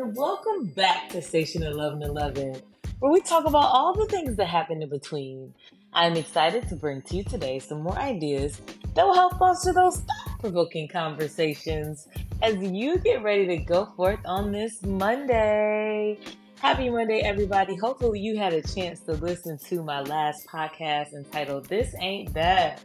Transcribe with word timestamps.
and 0.00 0.16
welcome 0.16 0.66
back 0.66 1.08
to 1.08 1.22
Station 1.22 1.62
1111, 1.62 2.60
where 2.98 3.12
we 3.12 3.20
talk 3.20 3.44
about 3.46 3.66
all 3.66 3.94
the 3.94 4.06
things 4.06 4.34
that 4.34 4.46
happen 4.46 4.82
in 4.82 4.88
between. 4.88 5.54
I'm 5.92 6.16
excited 6.16 6.68
to 6.68 6.74
bring 6.74 7.00
to 7.02 7.18
you 7.18 7.22
today 7.22 7.60
some 7.60 7.82
more 7.82 7.96
ideas 7.96 8.60
that 8.94 9.06
will 9.06 9.14
help 9.14 9.38
foster 9.38 9.72
those 9.72 9.98
thought 9.98 10.40
provoking 10.40 10.88
conversations 10.88 12.08
as 12.42 12.56
you 12.56 12.98
get 12.98 13.22
ready 13.22 13.46
to 13.46 13.58
go 13.58 13.86
forth 13.96 14.18
on 14.24 14.50
this 14.50 14.82
Monday. 14.82 16.18
Happy 16.58 16.90
Monday, 16.90 17.20
everybody. 17.20 17.76
Hopefully, 17.76 18.18
you 18.18 18.36
had 18.36 18.52
a 18.52 18.62
chance 18.62 18.98
to 19.02 19.12
listen 19.12 19.58
to 19.68 19.84
my 19.84 20.00
last 20.00 20.44
podcast 20.48 21.12
entitled 21.12 21.66
This 21.66 21.94
Ain't 22.00 22.34
That. 22.34 22.82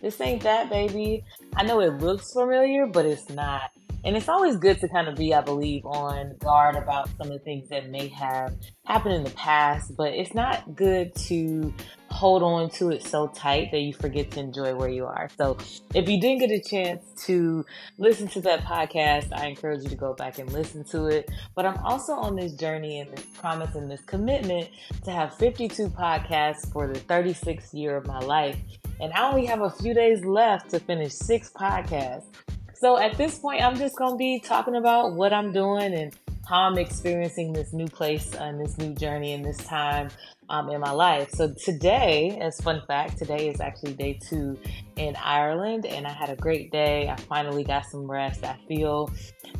This 0.00 0.20
ain't 0.20 0.42
that, 0.42 0.68
baby. 0.68 1.22
I 1.54 1.62
know 1.62 1.80
it 1.80 2.00
looks 2.00 2.32
familiar, 2.32 2.86
but 2.86 3.06
it's 3.06 3.28
not. 3.30 3.70
And 4.04 4.16
it's 4.16 4.28
always 4.28 4.56
good 4.56 4.80
to 4.80 4.88
kind 4.88 5.08
of 5.08 5.16
be, 5.16 5.34
I 5.34 5.40
believe, 5.42 5.84
on 5.84 6.36
guard 6.38 6.76
about 6.76 7.08
some 7.18 7.26
of 7.26 7.32
the 7.32 7.38
things 7.38 7.68
that 7.68 7.90
may 7.90 8.08
have 8.08 8.54
happened 8.84 9.14
in 9.14 9.24
the 9.24 9.30
past, 9.30 9.96
but 9.96 10.12
it's 10.12 10.34
not 10.34 10.74
good 10.74 11.14
to 11.26 11.72
hold 12.10 12.42
on 12.42 12.68
to 12.70 12.90
it 12.90 13.04
so 13.04 13.28
tight 13.28 13.70
that 13.70 13.80
you 13.80 13.94
forget 13.94 14.30
to 14.32 14.40
enjoy 14.40 14.74
where 14.74 14.88
you 14.88 15.06
are. 15.06 15.28
So 15.38 15.56
if 15.94 16.08
you 16.08 16.20
didn't 16.20 16.40
get 16.40 16.50
a 16.50 16.60
chance 16.60 17.04
to 17.26 17.64
listen 17.98 18.26
to 18.28 18.40
that 18.42 18.64
podcast, 18.64 19.28
I 19.32 19.46
encourage 19.46 19.82
you 19.82 19.90
to 19.90 19.96
go 19.96 20.14
back 20.14 20.38
and 20.38 20.52
listen 20.52 20.82
to 20.86 21.06
it. 21.06 21.30
But 21.54 21.66
I'm 21.66 21.78
also 21.78 22.14
on 22.14 22.36
this 22.36 22.52
journey 22.52 23.00
and 23.00 23.10
this 23.10 23.24
promise 23.38 23.74
and 23.74 23.90
this 23.90 24.02
commitment 24.02 24.70
to 25.04 25.10
have 25.10 25.34
52 25.36 25.88
podcasts 25.88 26.70
for 26.72 26.88
the 26.88 26.98
36th 27.00 27.72
year 27.72 27.96
of 27.96 28.06
my 28.06 28.18
life. 28.18 28.56
And 29.00 29.12
I 29.12 29.28
only 29.28 29.46
have 29.46 29.62
a 29.62 29.70
few 29.70 29.94
days 29.94 30.24
left 30.24 30.70
to 30.70 30.80
finish 30.80 31.12
six 31.12 31.50
podcasts. 31.50 32.24
So 32.80 32.96
at 32.96 33.18
this 33.18 33.38
point, 33.38 33.62
I'm 33.62 33.76
just 33.76 33.94
going 33.96 34.12
to 34.12 34.16
be 34.16 34.40
talking 34.40 34.74
about 34.74 35.12
what 35.12 35.34
I'm 35.34 35.52
doing 35.52 35.92
and 35.92 36.16
how 36.48 36.62
I'm 36.62 36.78
experiencing 36.78 37.52
this 37.52 37.74
new 37.74 37.86
place 37.86 38.34
and 38.34 38.58
this 38.58 38.78
new 38.78 38.94
journey 38.94 39.34
and 39.34 39.44
this 39.44 39.58
time 39.58 40.08
um, 40.48 40.70
in 40.70 40.80
my 40.80 40.90
life. 40.90 41.28
So 41.32 41.52
today, 41.52 42.38
as 42.40 42.58
fun 42.58 42.80
fact, 42.86 43.18
today 43.18 43.48
is 43.48 43.60
actually 43.60 43.92
day 43.92 44.18
two 44.26 44.58
in 44.96 45.14
Ireland, 45.16 45.84
and 45.84 46.06
I 46.06 46.10
had 46.10 46.30
a 46.30 46.36
great 46.36 46.72
day. 46.72 47.06
I 47.10 47.16
finally 47.16 47.64
got 47.64 47.84
some 47.84 48.10
rest. 48.10 48.46
I 48.46 48.56
feel 48.66 49.10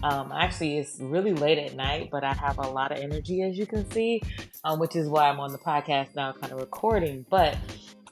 um, 0.03 0.33
actually 0.33 0.79
it's 0.79 0.97
really 0.99 1.35
late 1.35 1.59
at 1.59 1.77
night, 1.77 2.09
but 2.11 2.25
I 2.25 2.33
have 2.33 2.57
a 2.57 2.71
lot 2.71 2.91
of 2.91 2.97
energy, 2.97 3.43
as 3.43 3.59
you 3.59 3.67
can 3.67 3.89
see, 3.91 4.23
um, 4.65 4.81
which 4.81 4.97
is 4.97 5.11
why 5.11 5.29
I'm 5.29 5.41
on 5.41 5.53
the 5.53 5.59
podcast 5.59 6.17
now, 6.17 6.33
kind 6.33 6.55
of 6.55 6.59
recording. 6.59 7.27
But 7.29 7.59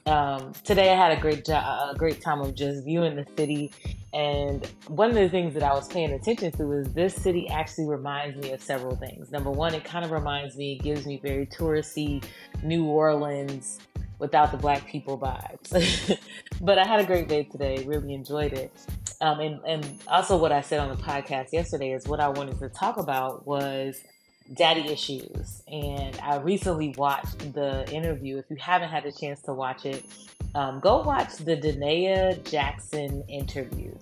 um, 0.05 0.53
today 0.63 0.91
I 0.91 0.95
had 0.95 1.17
a 1.17 1.19
great 1.19 1.45
jo- 1.45 1.53
a 1.55 1.95
great 1.97 2.21
time 2.21 2.41
of 2.41 2.53
just 2.53 2.85
viewing 2.85 3.15
the 3.15 3.25
city, 3.35 3.71
and 4.13 4.65
one 4.87 5.09
of 5.09 5.15
the 5.15 5.29
things 5.29 5.53
that 5.53 5.63
I 5.63 5.73
was 5.73 5.87
paying 5.87 6.11
attention 6.11 6.51
to 6.53 6.71
is 6.73 6.93
this 6.93 7.13
city 7.13 7.47
actually 7.49 7.85
reminds 7.85 8.37
me 8.37 8.51
of 8.51 8.61
several 8.61 8.95
things. 8.95 9.31
Number 9.31 9.51
one, 9.51 9.75
it 9.75 9.83
kind 9.83 10.03
of 10.03 10.11
reminds 10.11 10.57
me, 10.57 10.79
gives 10.79 11.05
me 11.05 11.19
very 11.21 11.45
touristy 11.45 12.23
New 12.63 12.85
Orleans 12.85 13.79
without 14.17 14.51
the 14.51 14.57
black 14.57 14.87
people 14.87 15.17
vibes. 15.17 16.17
but 16.61 16.79
I 16.79 16.87
had 16.87 16.99
a 16.99 17.05
great 17.05 17.27
day 17.27 17.43
today, 17.43 17.83
really 17.85 18.13
enjoyed 18.13 18.53
it. 18.53 18.71
Um, 19.21 19.39
and, 19.41 19.59
and 19.65 19.99
also 20.07 20.37
what 20.37 20.51
I 20.51 20.61
said 20.61 20.79
on 20.79 20.89
the 20.89 21.01
podcast 21.01 21.53
yesterday 21.53 21.91
is 21.91 22.07
what 22.07 22.19
I 22.19 22.29
wanted 22.29 22.59
to 22.59 22.69
talk 22.69 22.97
about 22.97 23.45
was 23.45 24.01
daddy 24.55 24.91
issues. 24.91 25.61
And 25.67 26.17
I 26.23 26.37
recently 26.37 26.95
watched 26.97 27.53
the 27.53 27.89
interview. 27.91 28.37
If 28.37 28.45
you 28.49 28.57
haven't 28.57 28.89
had 28.89 29.05
a 29.05 29.11
chance 29.11 29.41
to 29.43 29.53
watch 29.53 29.85
it, 29.85 30.03
um, 30.55 30.79
go 30.79 31.01
watch 31.01 31.35
the 31.37 31.55
Da'Naia 31.55 32.43
Jackson 32.49 33.23
interview. 33.27 33.93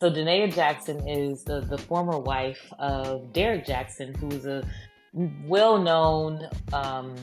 So 0.00 0.10
Da'Naia 0.10 0.52
Jackson 0.52 1.06
is 1.06 1.44
the, 1.44 1.60
the 1.60 1.78
former 1.78 2.18
wife 2.18 2.72
of 2.78 3.32
Derek 3.32 3.64
Jackson, 3.64 4.14
who's 4.14 4.46
a 4.46 4.64
well-known 5.46 6.48
um, 6.72 7.14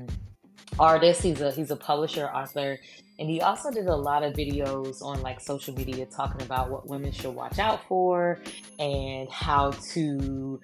artist. 0.77 1.21
He's 1.21 1.41
a 1.41 1.51
he's 1.51 1.71
a 1.71 1.75
publisher, 1.75 2.27
author, 2.27 2.79
and 3.19 3.29
he 3.29 3.41
also 3.41 3.69
did 3.69 3.87
a 3.87 3.95
lot 3.95 4.23
of 4.23 4.33
videos 4.33 5.01
on 5.01 5.21
like 5.21 5.41
social 5.41 5.73
media 5.75 6.05
talking 6.05 6.41
about 6.41 6.69
what 6.69 6.87
women 6.87 7.11
should 7.11 7.35
watch 7.35 7.59
out 7.59 7.83
for 7.87 8.39
and 8.79 9.29
how 9.29 9.71
to 9.91 10.61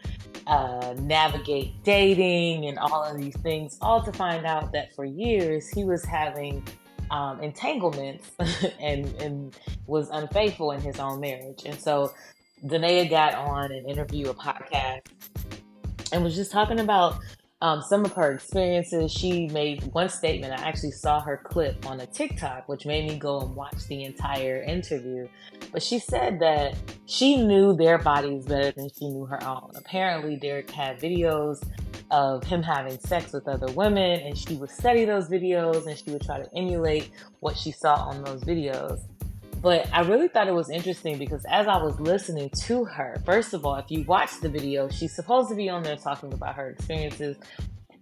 uh, 0.48 0.96
navigate 1.00 1.84
dating 1.84 2.68
and 2.68 2.80
all 2.80 3.04
of 3.04 3.18
these 3.18 3.36
things, 3.38 3.78
all 3.82 4.02
to 4.02 4.14
find 4.14 4.46
out 4.46 4.72
that 4.72 4.96
for 4.96 5.04
years 5.04 5.68
he 5.68 5.84
was 5.84 6.06
having 6.06 6.66
um, 7.12 7.42
entanglements 7.42 8.32
and, 8.80 9.06
and 9.22 9.58
was 9.88 10.10
unfaithful 10.10 10.72
in 10.72 10.82
his 10.82 11.00
own 11.00 11.20
marriage. 11.20 11.64
And 11.66 11.80
so 11.80 12.14
Da'Naia 12.64 13.10
got 13.10 13.36
on 13.36 13.72
an 13.72 13.88
interview, 13.90 14.30
a 14.30 14.34
podcast, 14.34 15.02
and 16.12 16.24
was 16.24 16.36
just 16.36 16.52
talking 16.52 16.80
about 16.80 17.20
um, 17.62 17.82
some 17.82 18.06
of 18.06 18.14
her 18.14 18.34
experiences. 18.34 19.12
She 19.12 19.48
made 19.48 19.84
one 19.94 20.10
statement. 20.10 20.54
I 20.54 20.68
actually 20.68 20.92
saw 20.92 21.20
her 21.22 21.42
clip 21.44 21.86
on 21.90 22.00
a 22.00 22.06
TikTok, 22.06 22.68
which 22.68 22.86
made 22.86 23.10
me 23.10 23.18
go 23.18 23.42
and 23.42 23.56
watch 23.56 23.88
the 23.88 24.04
entire 24.04 24.62
interview. 24.62 25.28
But 25.72 25.82
she 25.82 26.00
said 26.00 26.40
that 26.42 26.76
she 27.06 27.38
knew 27.38 27.76
their 27.76 27.98
bodies 27.98 28.46
better 28.46 28.72
than 28.72 28.90
she 28.98 29.10
knew 29.10 29.26
her 29.26 29.44
own. 29.44 29.72
Apparently, 29.76 30.36
Derek 30.36 30.70
had 30.70 31.00
videos 31.00 31.64
of 32.12 32.44
him 32.44 32.62
having 32.62 32.98
sex 33.00 33.34
with 33.34 33.48
other 33.48 33.72
women, 33.74 34.22
and 34.22 34.38
she 34.38 34.56
would 34.56 34.70
study 34.70 35.06
those 35.06 35.28
videos 35.28 35.88
and 35.88 35.98
she 35.98 36.12
would 36.12 36.22
try 36.22 36.38
to 36.38 36.50
emulate 36.56 37.12
what 37.40 37.58
she 37.58 37.72
saw 37.72 37.96
on 37.96 38.24
those 38.24 38.44
videos. 38.44 39.02
But 39.62 39.90
I 39.92 40.02
really 40.02 40.28
thought 40.28 40.48
it 40.48 40.54
was 40.54 40.70
interesting 40.70 41.18
because 41.18 41.44
as 41.50 41.68
I 41.68 41.78
was 41.82 42.00
listening 42.00 42.52
to 42.66 42.86
her, 42.86 43.20
first 43.26 43.54
of 43.54 43.66
all, 43.66 43.76
if 43.78 43.90
you 43.90 44.04
watch 44.04 44.40
the 44.40 44.50
video, 44.50 44.90
she's 44.90 45.16
supposed 45.16 45.50
to 45.50 45.56
be 45.56 45.70
on 45.70 45.82
there 45.82 45.96
talking 45.96 46.32
about 46.34 46.56
her 46.56 46.70
experiences. 46.70 47.38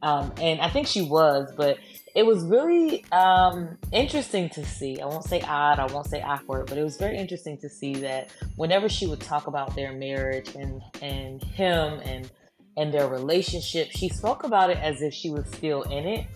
Um, 0.02 0.34
and 0.42 0.60
I 0.60 0.70
think 0.70 0.88
she 0.88 1.04
was, 1.04 1.54
but 1.56 1.78
it 2.16 2.26
was 2.26 2.44
really 2.44 3.06
um, 3.14 3.78
interesting 3.94 4.50
to 4.50 4.66
see. 4.66 5.00
I 5.00 5.06
won't 5.06 5.24
say 5.24 5.40
odd, 5.42 5.80
I 5.80 5.86
won't 5.86 6.08
say 6.08 6.22
awkward, 6.22 6.68
but 6.68 6.78
it 6.78 6.84
was 6.84 6.98
very 6.98 7.18
interesting 7.18 7.58
to 7.60 7.70
see 7.70 7.94
that 7.96 8.30
whenever 8.58 8.90
she 8.90 9.08
would 9.08 9.22
talk 9.22 9.48
about 9.48 9.74
their 9.76 9.94
marriage 9.94 10.54
and 10.56 10.82
and 11.02 11.42
him 11.42 12.02
and 12.04 12.30
and 12.78 12.94
their 12.94 13.08
relationship, 13.08 13.90
she 13.92 14.10
spoke 14.10 14.44
about 14.44 14.70
it 14.70 14.78
as 14.78 15.02
if 15.02 15.14
she 15.14 15.30
was 15.30 15.48
still 15.48 15.84
in 15.84 16.06
it 16.06 16.28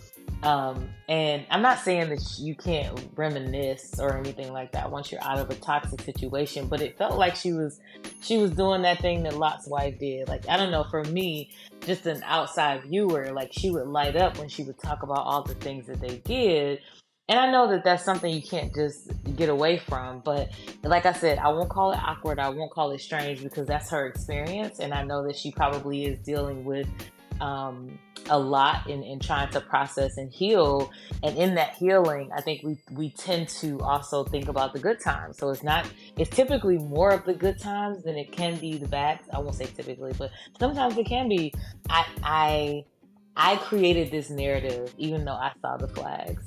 um, 0.42 0.88
and 1.08 1.44
I'm 1.50 1.62
not 1.62 1.80
saying 1.80 2.10
that 2.10 2.38
you 2.38 2.54
can't 2.54 2.96
reminisce 3.16 3.98
or 3.98 4.16
anything 4.16 4.52
like 4.52 4.70
that 4.72 4.90
once 4.90 5.10
you're 5.10 5.22
out 5.24 5.38
of 5.38 5.50
a 5.50 5.54
toxic 5.56 6.00
situation, 6.02 6.68
but 6.68 6.80
it 6.80 6.96
felt 6.96 7.18
like 7.18 7.34
she 7.34 7.52
was 7.52 7.80
she 8.22 8.38
was 8.38 8.52
doing 8.52 8.82
that 8.82 9.00
thing 9.00 9.24
that 9.24 9.36
Lot's 9.36 9.66
wife 9.66 9.98
did. 9.98 10.28
Like 10.28 10.48
I 10.48 10.56
don't 10.56 10.70
know, 10.70 10.84
for 10.84 11.02
me, 11.04 11.50
just 11.84 12.06
an 12.06 12.22
outside 12.24 12.84
viewer, 12.84 13.32
like 13.32 13.52
she 13.52 13.70
would 13.70 13.88
light 13.88 14.14
up 14.14 14.38
when 14.38 14.48
she 14.48 14.62
would 14.62 14.78
talk 14.78 15.02
about 15.02 15.18
all 15.18 15.42
the 15.42 15.54
things 15.54 15.86
that 15.86 16.00
they 16.00 16.18
did. 16.18 16.80
And 17.28 17.38
I 17.38 17.50
know 17.50 17.68
that 17.68 17.84
that's 17.84 18.04
something 18.04 18.32
you 18.32 18.40
can't 18.40 18.74
just 18.74 19.10
get 19.36 19.50
away 19.50 19.78
from. 19.78 20.20
But 20.20 20.50
like 20.82 21.04
I 21.04 21.12
said, 21.12 21.38
I 21.38 21.48
won't 21.48 21.68
call 21.68 21.92
it 21.92 21.98
awkward. 21.98 22.38
I 22.38 22.48
won't 22.48 22.70
call 22.70 22.90
it 22.92 23.00
strange 23.00 23.42
because 23.42 23.66
that's 23.66 23.90
her 23.90 24.06
experience. 24.06 24.78
And 24.78 24.94
I 24.94 25.04
know 25.04 25.22
that 25.26 25.36
she 25.36 25.50
probably 25.50 26.06
is 26.06 26.18
dealing 26.20 26.64
with 26.64 26.88
um, 27.42 27.98
a 28.30 28.38
lot 28.38 28.88
in, 28.88 29.02
in 29.02 29.20
trying 29.20 29.50
to 29.50 29.60
process 29.60 30.16
and 30.16 30.32
heal. 30.32 30.90
And 31.22 31.36
in 31.36 31.54
that 31.56 31.74
healing, 31.74 32.30
I 32.34 32.40
think 32.40 32.62
we, 32.62 32.78
we 32.92 33.10
tend 33.10 33.48
to 33.60 33.78
also 33.80 34.24
think 34.24 34.48
about 34.48 34.72
the 34.72 34.78
good 34.78 34.98
times. 34.98 35.36
So 35.36 35.50
it's 35.50 35.62
not, 35.62 35.86
it's 36.16 36.30
typically 36.30 36.78
more 36.78 37.10
of 37.10 37.26
the 37.26 37.34
good 37.34 37.60
times 37.60 38.04
than 38.04 38.16
it 38.16 38.32
can 38.32 38.56
be 38.56 38.78
the 38.78 38.88
bad. 38.88 39.20
I 39.34 39.38
won't 39.38 39.54
say 39.54 39.66
typically, 39.66 40.14
but 40.16 40.30
sometimes 40.58 40.96
it 40.96 41.04
can 41.04 41.28
be. 41.28 41.52
I, 41.90 42.06
I, 42.22 42.84
I 43.36 43.56
created 43.56 44.10
this 44.10 44.30
narrative 44.30 44.94
even 44.96 45.26
though 45.26 45.32
I 45.32 45.52
saw 45.60 45.76
the 45.76 45.88
flags. 45.88 46.42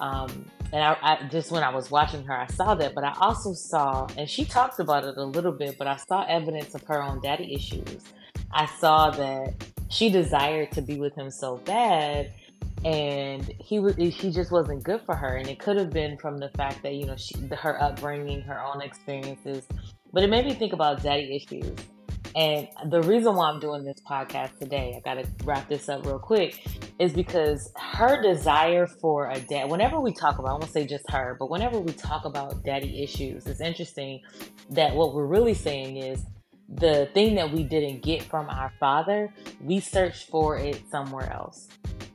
Um, 0.00 0.46
and 0.72 0.82
I, 0.82 0.96
I, 1.02 1.28
just 1.30 1.50
when 1.50 1.62
I 1.62 1.72
was 1.72 1.90
watching 1.90 2.24
her, 2.24 2.36
I 2.36 2.46
saw 2.46 2.74
that, 2.74 2.94
but 2.94 3.04
I 3.04 3.14
also 3.20 3.52
saw, 3.52 4.08
and 4.16 4.28
she 4.28 4.44
talks 4.44 4.78
about 4.78 5.04
it 5.04 5.16
a 5.16 5.24
little 5.24 5.52
bit, 5.52 5.78
but 5.78 5.86
I 5.86 5.96
saw 5.96 6.24
evidence 6.24 6.74
of 6.74 6.82
her 6.84 7.02
own 7.02 7.20
daddy 7.22 7.54
issues. 7.54 8.02
I 8.52 8.66
saw 8.66 9.10
that 9.10 9.54
she 9.88 10.10
desired 10.10 10.72
to 10.72 10.82
be 10.82 10.98
with 10.98 11.14
him 11.14 11.30
so 11.30 11.58
bad 11.58 12.32
and 12.84 13.50
he 13.60 13.78
was 13.78 13.96
he 13.96 14.30
just 14.30 14.50
wasn't 14.50 14.82
good 14.82 15.00
for 15.06 15.14
her. 15.16 15.36
And 15.36 15.48
it 15.48 15.58
could 15.58 15.76
have 15.76 15.90
been 15.90 16.18
from 16.18 16.38
the 16.38 16.50
fact 16.50 16.82
that 16.82 16.94
you 16.94 17.06
know 17.06 17.16
she 17.16 17.34
her 17.56 17.82
upbringing 17.82 18.42
her 18.42 18.62
own 18.62 18.82
experiences. 18.82 19.64
But 20.12 20.22
it 20.22 20.30
made 20.30 20.44
me 20.44 20.54
think 20.54 20.72
about 20.72 21.02
daddy 21.02 21.34
issues 21.34 21.74
and 22.34 22.68
the 22.90 23.02
reason 23.02 23.34
why 23.34 23.50
i'm 23.50 23.60
doing 23.60 23.84
this 23.84 24.00
podcast 24.08 24.58
today 24.58 24.94
i 24.96 25.00
gotta 25.00 25.26
wrap 25.44 25.68
this 25.68 25.88
up 25.88 26.04
real 26.06 26.18
quick 26.18 26.66
is 26.98 27.12
because 27.12 27.72
her 27.76 28.20
desire 28.22 28.86
for 28.86 29.30
a 29.30 29.38
dad 29.40 29.68
whenever 29.68 30.00
we 30.00 30.12
talk 30.12 30.38
about 30.38 30.48
i 30.48 30.52
won't 30.52 30.70
say 30.70 30.86
just 30.86 31.08
her 31.10 31.36
but 31.38 31.50
whenever 31.50 31.78
we 31.78 31.92
talk 31.92 32.24
about 32.24 32.62
daddy 32.64 33.02
issues 33.02 33.46
it's 33.46 33.60
interesting 33.60 34.20
that 34.70 34.94
what 34.94 35.14
we're 35.14 35.26
really 35.26 35.54
saying 35.54 35.96
is 35.96 36.24
the 36.68 37.08
thing 37.14 37.34
that 37.36 37.52
we 37.52 37.62
didn't 37.62 38.02
get 38.02 38.22
from 38.22 38.48
our 38.48 38.72
father, 38.80 39.32
we 39.60 39.80
searched 39.80 40.28
for 40.28 40.56
it 40.58 40.82
somewhere 40.90 41.32
else. 41.32 41.68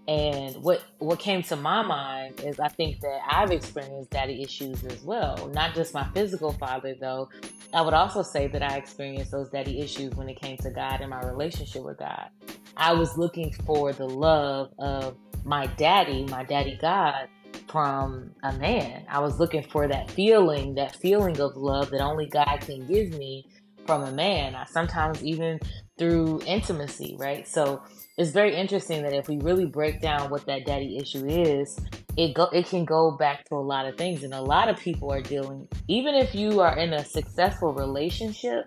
And 0.08 0.56
what 0.64 0.82
what 0.98 1.20
came 1.20 1.44
to 1.44 1.56
my 1.56 1.84
mind 1.84 2.42
is 2.42 2.60
I 2.60 2.68
think 2.68 3.00
that 3.02 3.20
I've 3.30 3.52
experienced 3.52 4.10
daddy 4.10 4.42
issues 4.42 4.84
as 4.84 5.04
well. 5.04 5.52
Not 5.54 5.76
just 5.76 5.94
my 5.94 6.08
physical 6.16 6.52
father 6.54 6.96
though. 7.00 7.30
I 7.74 7.82
would 7.82 7.94
also 7.94 8.24
say 8.24 8.48
that 8.48 8.64
I 8.64 8.78
experienced 8.78 9.32
those 9.32 9.50
daddy 9.50 9.80
issues 9.80 10.16
when 10.16 10.28
it 10.28 10.42
came 10.42 10.58
to 10.58 10.72
God 10.72 11.02
and 11.02 11.10
my 11.10 11.22
relationship 11.22 11.84
with 11.84 12.00
God. 12.00 12.30
I 12.76 12.94
was 12.94 13.18
looking 13.18 13.52
for 13.66 13.94
the 13.94 14.08
love 14.08 14.72
of 14.80 15.18
my 15.44 15.68
daddy, 15.78 16.26
my 16.26 16.44
daddy 16.44 16.78
God, 16.82 17.28
from 17.68 18.32
a 18.44 18.54
man. 18.54 19.06
I 19.08 19.20
was 19.20 19.40
looking 19.40 19.64
for 19.64 19.88
that 19.88 20.10
feeling, 20.10 20.76
that 20.76 20.96
feeling 20.96 21.40
of 21.40 21.56
love 21.56 21.92
that 21.92 22.02
only 22.02 22.28
God 22.28 22.60
can 22.62 22.88
give 22.88 23.12
me 23.12 23.46
from 23.86 24.04
a 24.04 24.12
man. 24.12 24.56
I 24.56 24.66
sometimes 24.66 25.24
even 25.24 25.60
through 25.98 26.42
intimacy, 26.48 27.16
right? 27.20 27.48
So 27.48 27.84
it's 28.18 28.32
very 28.32 28.56
interesting 28.56 29.04
that 29.04 29.14
if 29.14 29.28
we 29.28 29.38
really 29.38 29.66
break 29.66 30.02
down 30.02 30.30
what 30.30 30.46
that 30.48 30.66
daddy 30.66 30.98
issue 30.98 31.26
is, 31.26 31.80
it 32.18 32.34
go 32.34 32.46
it 32.46 32.66
can 32.66 32.86
go 32.86 33.12
back 33.12 33.46
to 33.46 33.56
a 33.56 33.58
lot 33.58 33.86
of 33.86 33.98
things 33.98 34.24
and 34.24 34.34
a 34.34 34.42
lot 34.42 34.68
of 34.68 34.78
people 34.78 35.12
are 35.12 35.22
dealing 35.22 35.68
even 35.88 36.16
if 36.16 36.34
you 36.34 36.60
are 36.60 36.78
in 36.78 36.94
a 36.94 37.06
successful 37.06 37.74
relationship 37.74 38.66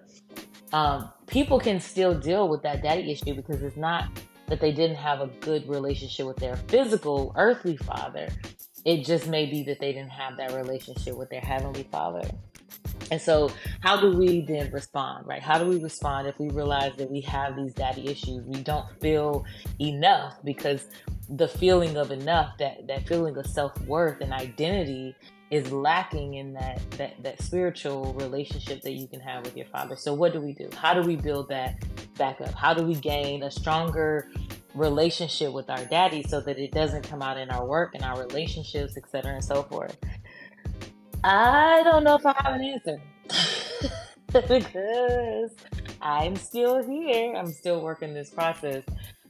um, 0.73 1.11
people 1.27 1.59
can 1.61 1.81
still 1.81 2.19
deal 2.19 2.49
with 2.49 2.63
that 2.63 2.83
daddy 2.83 3.11
issue 3.11 3.35
because 3.35 3.63
it's 3.63 3.77
not 3.77 4.09
that 4.49 4.61
they 4.61 4.73
didn't 4.73 4.97
have 4.97 5.21
a 5.21 5.27
good 5.41 5.69
relationship 5.69 6.27
with 6.27 6.37
their 6.37 6.57
physical 6.69 7.33
earthly 7.37 7.77
father. 7.77 8.29
It 8.85 9.05
just 9.05 9.29
may 9.29 9.47
be 9.47 9.63
that 9.65 9.79
they 9.79 9.93
didn't 9.93 10.11
have 10.11 10.37
that 10.39 10.53
relationship 10.53 11.17
with 11.17 11.31
their 11.31 11.41
heavenly 11.41 11.85
father. 11.91 12.23
And 13.11 13.21
so 13.21 13.51
how 13.81 14.01
do 14.01 14.17
we 14.17 14.41
then 14.41 14.71
respond 14.73 15.27
right? 15.27 15.43
How 15.43 15.59
do 15.59 15.67
we 15.67 15.79
respond 15.83 16.27
if 16.27 16.39
we 16.39 16.49
realize 16.49 16.93
that 16.97 17.11
we 17.11 17.21
have 17.23 17.57
these 17.57 17.75
daddy 17.75 18.09
issues? 18.09 18.43
We 18.45 18.63
don't 18.63 18.87
feel 19.01 19.45
enough 19.79 20.39
because 20.43 20.87
the 21.37 21.49
feeling 21.49 21.97
of 21.97 22.11
enough 22.11 22.59
that 22.59 22.87
that 22.87 23.07
feeling 23.09 23.37
of 23.37 23.47
self-worth 23.47 24.21
and 24.21 24.33
identity 24.33 25.17
is 25.51 25.71
lacking 25.71 26.35
in 26.35 26.55
that, 26.55 26.81
that 26.93 27.23
that 27.23 27.41
spiritual 27.43 28.15
relationship 28.15 28.83
that 28.83 28.93
you 28.93 29.07
can 29.07 29.21
have 29.21 29.45
with 29.45 29.57
your 29.57 29.67
father. 29.67 29.97
So 29.97 30.15
what 30.15 30.33
do 30.33 30.41
we 30.41 30.53
do? 30.53 30.69
How 30.77 30.95
do 30.95 31.03
we 31.03 31.17
build 31.17 31.49
that 31.49 31.83
back 32.17 32.41
up? 32.41 32.55
How 32.55 32.75
do 32.75 32.83
we 32.85 32.95
gain 32.95 33.43
a 33.43 33.51
stronger 33.51 34.31
relationship 34.75 35.53
with 35.53 35.69
our 35.69 35.85
daddy 35.87 36.23
so 36.23 36.41
that 36.41 36.59
it 36.59 36.73
doesn't 36.73 37.03
come 37.09 37.23
out 37.23 37.39
in 37.39 37.51
our 37.51 37.67
work 37.67 37.95
and 37.95 38.03
our 38.03 38.19
relationships, 38.21 38.97
etc. 38.97 39.35
and 39.35 39.45
so 39.45 39.63
forth? 39.63 39.97
I 41.25 41.83
don't 41.85 42.05
know 42.05 42.17
if 42.17 42.27
I 42.27 42.35
have 42.39 42.55
an 42.55 42.65
answer. 42.65 43.01
because 44.49 45.51
I'm 46.01 46.37
still 46.37 46.83
here. 46.83 47.35
I'm 47.37 47.53
still 47.53 47.81
working 47.81 48.15
this 48.15 48.31
process. 48.31 48.85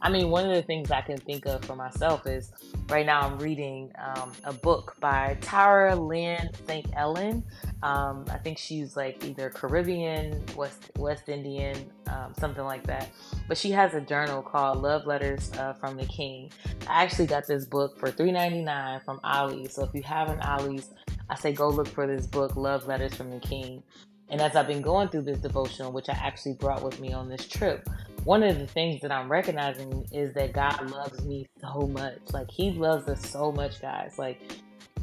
I 0.04 0.10
mean, 0.10 0.30
one 0.30 0.44
of 0.44 0.52
the 0.52 0.62
things 0.62 0.90
I 0.90 1.00
can 1.00 1.16
think 1.16 1.46
of 1.46 1.64
for 1.64 1.76
myself 1.76 2.26
is 2.26 2.50
right 2.88 3.06
now 3.06 3.20
I'm 3.20 3.38
reading 3.38 3.92
um, 4.04 4.32
a 4.42 4.52
book 4.52 4.96
by 4.98 5.38
Tara 5.40 5.94
Lynn 5.94 6.50
St. 6.66 6.86
Ellen. 6.96 7.44
Um, 7.84 8.24
I 8.28 8.38
think 8.38 8.58
she's 8.58 8.96
like 8.96 9.24
either 9.24 9.48
Caribbean, 9.50 10.42
West 10.56 10.90
West 10.98 11.28
Indian, 11.28 11.88
um, 12.08 12.34
something 12.36 12.64
like 12.64 12.84
that. 12.88 13.10
But 13.46 13.56
she 13.56 13.70
has 13.70 13.94
a 13.94 14.00
journal 14.00 14.42
called 14.42 14.82
Love 14.82 15.06
Letters 15.06 15.52
uh, 15.56 15.74
from 15.74 15.96
the 15.96 16.06
King. 16.06 16.50
I 16.88 17.04
actually 17.04 17.26
got 17.26 17.46
this 17.46 17.64
book 17.64 17.96
for 17.96 18.10
$3.99 18.10 19.04
from 19.04 19.20
Ollie's. 19.22 19.74
So 19.74 19.84
if 19.84 19.94
you 19.94 20.02
have 20.02 20.30
an 20.30 20.40
Ollie's, 20.40 20.90
I 21.30 21.36
say 21.36 21.52
go 21.52 21.68
look 21.68 21.86
for 21.86 22.08
this 22.08 22.26
book, 22.26 22.56
Love 22.56 22.88
Letters 22.88 23.14
from 23.14 23.30
the 23.30 23.38
King. 23.38 23.84
And 24.30 24.40
as 24.40 24.56
I've 24.56 24.66
been 24.66 24.82
going 24.82 25.08
through 25.08 25.22
this 25.22 25.38
devotional, 25.38 25.92
which 25.92 26.08
I 26.08 26.14
actually 26.14 26.54
brought 26.54 26.82
with 26.82 26.98
me 26.98 27.12
on 27.12 27.28
this 27.28 27.46
trip, 27.46 27.88
one 28.24 28.42
of 28.42 28.58
the 28.58 28.66
things 28.66 29.00
that 29.02 29.10
I'm 29.10 29.30
recognizing 29.30 30.06
is 30.12 30.32
that 30.34 30.52
God 30.52 30.90
loves 30.90 31.24
me 31.24 31.46
so 31.60 31.88
much. 31.88 32.18
Like 32.32 32.50
He 32.50 32.70
loves 32.70 33.08
us 33.08 33.28
so 33.28 33.52
much, 33.52 33.80
guys. 33.80 34.18
Like 34.18 34.40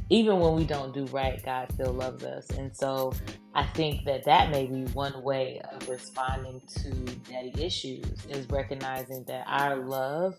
even 0.10 0.40
when 0.40 0.56
we 0.56 0.66
don't 0.66 0.94
do 0.94 1.06
right, 1.06 1.44
God 1.44 1.72
still 1.72 1.94
loves 1.94 2.24
us. 2.24 2.50
And 2.52 2.76
so 2.76 3.14
I 3.54 3.66
think 3.66 4.06
that 4.06 4.26
that 4.26 4.52
may 4.52 4.66
be 4.66 4.84
one 4.94 5.22
way 5.24 5.62
of 5.72 5.88
responding 5.88 6.62
to 6.78 6.92
daddy 7.30 7.54
issues 7.58 8.26
is 8.30 8.50
recognizing 8.50 9.24
that 9.26 9.46
our 9.48 9.76
love 9.76 10.36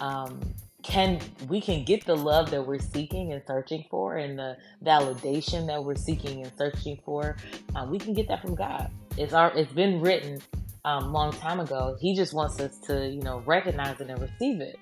um, 0.00 0.40
can 0.82 1.18
we 1.48 1.60
can 1.60 1.84
get 1.84 2.06
the 2.06 2.14
love 2.14 2.50
that 2.50 2.64
we're 2.64 2.78
seeking 2.78 3.32
and 3.32 3.42
searching 3.46 3.84
for 3.90 4.16
and 4.16 4.38
the 4.38 4.56
validation 4.84 5.66
that 5.66 5.82
we're 5.82 5.96
seeking 5.96 6.42
and 6.42 6.52
searching 6.56 7.00
for 7.04 7.36
um, 7.74 7.90
we 7.90 7.98
can 7.98 8.14
get 8.14 8.28
that 8.28 8.40
from 8.40 8.54
god 8.54 8.88
it's 9.16 9.32
our 9.32 9.50
it's 9.56 9.72
been 9.72 10.00
written 10.00 10.40
um, 10.88 11.12
long 11.12 11.32
time 11.32 11.60
ago. 11.60 11.96
He 12.00 12.14
just 12.14 12.32
wants 12.32 12.58
us 12.60 12.78
to, 12.86 13.08
you 13.08 13.20
know, 13.20 13.42
recognize 13.44 14.00
it 14.00 14.08
and 14.08 14.20
receive 14.20 14.60
it. 14.60 14.78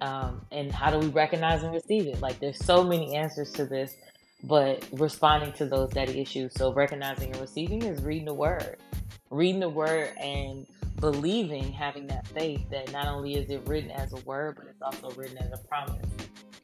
Um, 0.00 0.44
and 0.50 0.72
how 0.72 0.90
do 0.90 0.98
we 0.98 1.08
recognize 1.08 1.62
and 1.62 1.72
receive 1.72 2.06
it? 2.06 2.20
Like, 2.20 2.40
there's 2.40 2.64
so 2.64 2.82
many 2.82 3.14
answers 3.14 3.52
to 3.52 3.66
this, 3.66 3.94
but 4.42 4.88
responding 4.92 5.52
to 5.54 5.66
those 5.66 5.90
daddy 5.90 6.20
issues. 6.20 6.54
So, 6.54 6.72
recognizing 6.72 7.32
and 7.32 7.40
receiving 7.40 7.82
is 7.82 8.02
reading 8.02 8.24
the 8.24 8.34
word, 8.34 8.78
reading 9.30 9.60
the 9.60 9.68
word 9.68 10.16
and 10.18 10.66
believing, 10.98 11.70
having 11.70 12.06
that 12.06 12.26
faith 12.28 12.62
that 12.70 12.90
not 12.90 13.06
only 13.06 13.34
is 13.34 13.50
it 13.50 13.62
written 13.66 13.90
as 13.90 14.12
a 14.12 14.20
word, 14.24 14.56
but 14.56 14.66
it's 14.68 14.82
also 14.82 15.14
written 15.16 15.36
as 15.38 15.52
a 15.52 15.62
promise. 15.68 16.06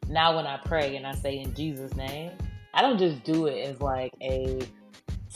Now, 0.09 0.35
when 0.35 0.47
I 0.47 0.57
pray 0.65 0.97
and 0.97 1.07
I 1.07 1.13
say 1.13 1.39
in 1.39 1.55
Jesus' 1.55 1.95
name, 1.95 2.33
I 2.73 2.81
don't 2.81 2.99
just 2.99 3.23
do 3.23 3.47
it 3.47 3.69
as 3.69 3.81
like 3.81 4.13
a 4.23 4.61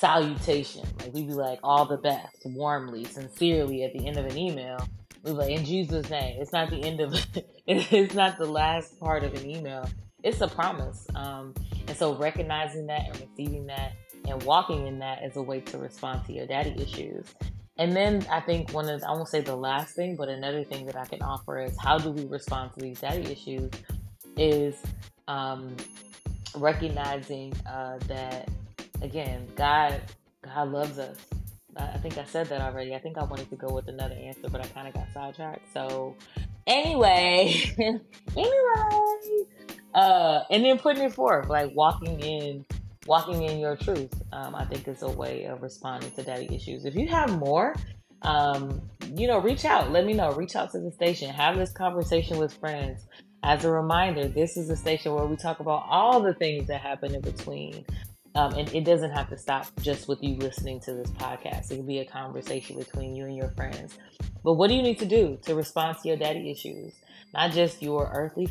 salutation. 0.03 0.83
Like 0.99 1.15
we'd 1.15 1.29
be 1.29 1.33
like, 1.33 1.61
all 1.63 1.87
the 1.87 1.97
best, 1.97 2.39
warmly, 2.45 3.05
sincerely 3.05 3.85
at 3.85 3.93
the 3.93 4.05
end 4.09 4.17
of 4.19 4.27
an 4.27 4.37
email. 4.37 4.85
We'd 5.23 5.31
be 5.31 5.37
like, 5.37 5.51
in 5.53 5.65
Jesus' 5.65 6.11
name. 6.11 6.39
It's 6.41 6.53
not 6.53 6.71
the 6.71 6.83
end 6.83 7.01
of 7.01 7.15
it, 7.15 7.47
it's 7.69 8.15
not 8.15 8.37
the 8.37 8.47
last 8.47 8.99
part 8.99 9.23
of 9.23 9.33
an 9.35 9.49
email. 9.49 9.89
It's 10.25 10.41
a 10.41 10.49
promise. 10.49 11.07
Um, 11.15 11.55
and 11.87 11.97
so 11.97 12.17
recognizing 12.17 12.89
that 12.89 13.03
and 13.07 13.21
receiving 13.21 13.67
that 13.67 13.93
and 14.27 14.43
walking 14.43 14.89
in 14.89 14.99
that 14.99 15.23
is 15.23 15.37
a 15.37 15.43
way 15.43 15.61
to 15.61 15.79
respond 15.79 16.25
to 16.27 16.33
your 16.33 16.49
daddy 16.49 16.75
issues. 16.83 17.27
And 17.79 17.95
then 17.95 18.27
I 18.29 18.41
think 18.41 18.73
one 18.73 18.89
of 18.89 19.05
I 19.05 19.13
won't 19.13 19.29
say 19.29 19.41
the 19.41 19.55
last 19.55 19.95
thing, 19.95 20.17
but 20.17 20.29
another 20.29 20.65
thing 20.65 20.85
that 20.87 20.97
I 20.97 21.05
can 21.05 21.23
offer 21.23 21.61
is 21.61 21.77
how 21.81 21.99
do 21.99 22.11
we 22.11 22.25
respond 22.27 22.73
to 22.75 22.81
these 22.81 23.01
daddy 23.01 23.31
issues 23.31 23.71
is 24.37 24.75
um, 25.29 25.77
recognizing 26.57 27.53
uh, 27.67 27.99
that 28.09 28.49
again, 29.03 29.47
God, 29.57 30.01
God 30.43 30.69
loves 30.73 30.99
us. 30.99 31.19
I 31.77 31.99
think 31.99 32.19
I 32.19 32.25
said 32.25 32.49
that 32.49 32.61
already. 32.61 32.95
I 32.95 32.99
think 32.99 33.17
I 33.17 33.25
wanted 33.25 33.49
to 33.51 33.57
go 33.57 33.69
with 33.69 33.89
another 33.89 34.15
answer, 34.15 34.49
but 34.51 34.61
I 34.61 34.67
kind 34.69 34.89
of 34.89 34.95
got 34.95 35.07
sidetracked. 35.13 35.73
So, 35.73 36.15
anyway, 36.67 37.55
anyway, 38.37 39.45
uh, 39.95 40.41
and 40.51 40.65
then 40.65 40.79
putting 40.79 41.05
it 41.05 41.15
forth, 41.15 41.49
like 41.49 41.75
walking 41.75 42.21
in, 42.21 42.67
walking 43.07 43.43
in 43.43 43.59
your 43.59 43.77
truth. 43.77 44.13
Um, 44.33 44.55
I 44.55 44.67
think 44.67 44.87
is 44.87 45.03
a 45.03 45.09
way 45.09 45.45
of 45.45 45.63
responding 45.63 46.11
to 46.13 46.23
daddy 46.23 46.55
issues. 46.55 46.85
If 46.85 46.95
you 46.95 47.09
have 47.09 47.39
more, 47.39 47.75
um, 48.23 48.83
you 49.15 49.27
know, 49.27 49.39
reach 49.39 49.65
out. 49.65 49.91
Let 49.91 50.05
me 50.05 50.13
know. 50.13 50.33
Reach 50.33 50.57
out 50.57 50.73
to 50.73 50.79
the 50.79 50.93
station. 50.93 51.31
Have 51.31 51.57
this 51.57 51.73
conversation 51.73 52.39
with 52.39 52.53
friends. 52.53 53.07
As 53.45 53.65
a 53.65 53.71
reminder, 53.71 54.29
this 54.29 54.57
is 54.57 54.71
a 54.71 54.77
station 54.77 55.15
where 55.15 55.25
we 55.25 55.37
talk 55.37 55.59
about 55.59 55.85
all 55.89 56.21
the 56.21 56.35
things 56.35 56.69
that 56.69 56.81
happen 56.81 57.15
in 57.15 57.23
between 57.23 57.85
um, 58.35 58.55
and 58.55 58.73
it 58.75 58.85
doesn't 58.85 59.11
have 59.11 59.29
to 59.29 59.37
stop 59.37 59.67
just 59.81 60.09
with 60.09 60.23
you 60.23 60.37
listening 60.37 60.81
to 60.81 60.95
this 60.95 61.11
podcast. 61.11 61.71
It 61.71 61.77
can 61.77 61.87
be 61.87 61.99
a 61.99 62.05
conversation 62.05 62.79
between 62.79 63.15
you 63.15 63.27
and 63.27 63.37
your 63.37 63.51
friends. 63.51 63.99
But 64.43 64.55
what 64.55 64.69
do 64.69 64.75
you 64.75 64.83
need 64.83 64.99
to 65.01 65.07
do 65.07 65.39
to 65.43 65.55
respond 65.55 65.99
to 65.99 66.09
your 66.09 66.17
daddy 66.17 66.51
issues? 66.51 66.95
Not 67.35 67.53
just 67.53 67.83
your 67.83 68.11
earthly 68.13 68.49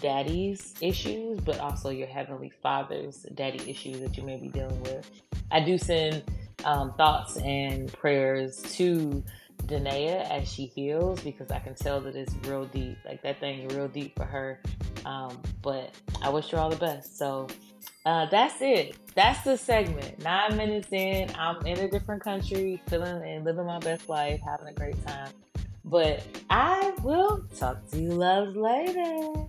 daddy's 0.00 0.74
issues, 0.80 1.40
but 1.40 1.58
also 1.58 1.90
your 1.90 2.06
heavenly 2.06 2.52
father's 2.62 3.26
daddy 3.34 3.70
issues 3.70 4.00
that 4.00 4.16
you 4.16 4.22
may 4.22 4.36
be 4.36 4.48
dealing 4.48 4.80
with. 4.82 5.10
I 5.50 5.60
do 5.60 5.78
send 5.78 6.24
um, 6.64 6.94
thoughts 6.94 7.36
and 7.38 7.92
prayers 7.92 8.62
to 8.76 9.22
Da'Naia 9.66 10.28
as 10.30 10.50
she 10.50 10.66
heals 10.66 11.20
because 11.20 11.50
I 11.50 11.58
can 11.58 11.74
tell 11.74 12.00
that 12.02 12.16
it's 12.16 12.34
real 12.46 12.66
deep. 12.66 12.98
Like 13.04 13.22
that 13.22 13.40
thing 13.40 13.68
real 13.68 13.88
deep 13.88 14.16
for 14.16 14.24
her. 14.24 14.60
Um, 15.04 15.40
but 15.62 15.94
I 16.22 16.28
wish 16.28 16.50
her 16.50 16.58
all 16.58 16.70
the 16.70 16.76
best. 16.76 17.18
So 17.18 17.46
uh, 18.04 18.26
that's 18.26 18.60
it. 18.60 18.96
That's 19.14 19.42
the 19.42 19.56
segment. 19.56 20.22
Nine 20.22 20.56
minutes 20.56 20.88
in, 20.92 21.30
I'm 21.38 21.64
in 21.66 21.78
a 21.78 21.90
different 21.90 22.22
country, 22.22 22.82
feeling 22.88 23.22
and 23.22 23.44
living 23.44 23.66
my 23.66 23.78
best 23.78 24.08
life, 24.08 24.40
having 24.44 24.68
a 24.68 24.72
great 24.72 25.06
time. 25.06 25.30
But 25.84 26.22
I 26.50 26.94
will 27.02 27.44
talk 27.56 27.88
to 27.90 28.00
you 28.00 28.10
loves 28.10 28.56
later. 28.56 29.46